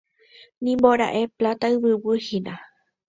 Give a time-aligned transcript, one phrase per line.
[0.67, 2.55] Nimbora'e Pláta Yvyguy hína.